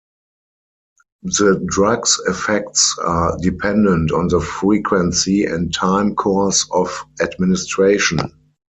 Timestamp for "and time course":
5.45-6.67